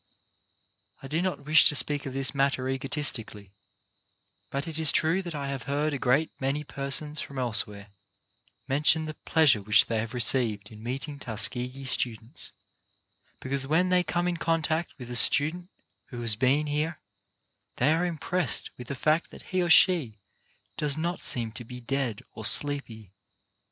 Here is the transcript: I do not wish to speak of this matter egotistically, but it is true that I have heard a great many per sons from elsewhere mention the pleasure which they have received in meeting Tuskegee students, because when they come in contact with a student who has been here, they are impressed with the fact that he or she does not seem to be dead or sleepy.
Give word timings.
I 1.03 1.07
do 1.07 1.21
not 1.21 1.45
wish 1.45 1.65
to 1.69 1.75
speak 1.75 2.07
of 2.07 2.13
this 2.13 2.33
matter 2.33 2.67
egotistically, 2.67 3.53
but 4.49 4.67
it 4.67 4.79
is 4.79 4.91
true 4.91 5.21
that 5.21 5.35
I 5.35 5.49
have 5.49 5.61
heard 5.69 5.93
a 5.93 5.99
great 5.99 6.31
many 6.41 6.63
per 6.63 6.89
sons 6.89 7.21
from 7.21 7.37
elsewhere 7.37 7.91
mention 8.67 9.05
the 9.05 9.13
pleasure 9.13 9.61
which 9.61 9.85
they 9.85 9.99
have 9.99 10.15
received 10.15 10.71
in 10.71 10.81
meeting 10.81 11.19
Tuskegee 11.19 11.83
students, 11.83 12.51
because 13.39 13.67
when 13.67 13.89
they 13.89 14.01
come 14.03 14.27
in 14.27 14.37
contact 14.37 14.91
with 14.97 15.11
a 15.11 15.15
student 15.15 15.69
who 16.07 16.21
has 16.21 16.35
been 16.35 16.65
here, 16.65 16.99
they 17.75 17.93
are 17.93 18.03
impressed 18.03 18.71
with 18.79 18.87
the 18.87 18.95
fact 18.95 19.29
that 19.29 19.43
he 19.53 19.61
or 19.61 19.69
she 19.69 20.17
does 20.77 20.97
not 20.97 21.21
seem 21.21 21.51
to 21.51 21.63
be 21.63 21.79
dead 21.79 22.23
or 22.33 22.43
sleepy. 22.43 23.13